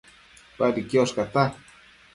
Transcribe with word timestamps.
Padi 0.57 0.81
quiosh 0.89 1.13
cata 1.19 1.45